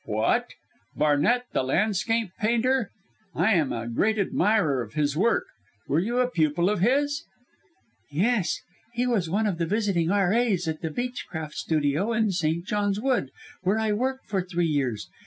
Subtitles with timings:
[0.05, 0.55] "What!
[0.95, 2.89] Barnett the landscape painter!
[3.35, 5.43] I am a great admirer of his work.
[5.87, 7.23] Were you a pupil of his?"
[8.09, 8.57] "Yes,
[8.93, 12.65] he was one of the visiting R.A.'s at the Beechcroft Studio in St.
[12.65, 13.29] John's Wood,
[13.61, 15.07] where I worked for three years.